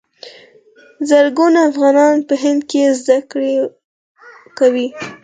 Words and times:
زرګونه 1.09 1.59
افغانان 1.69 2.15
په 2.27 2.33
هند 2.43 2.61
کې 2.69 2.81
زده 2.99 3.17
کړې 3.31 3.53
کوي. 4.57 4.87